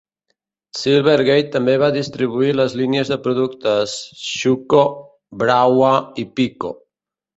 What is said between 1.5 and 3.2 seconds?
també va distribuir les línies de